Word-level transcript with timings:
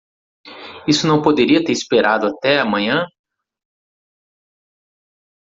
Isso 0.87 1.05
não 1.07 1.21
poderia 1.21 1.63
ter 1.63 1.71
esperado 1.71 2.25
até 2.25 2.57
a 2.59 2.65
manhã? 2.65 3.05